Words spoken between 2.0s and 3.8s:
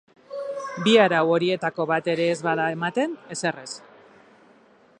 ere ez bada ematen, ezer ez.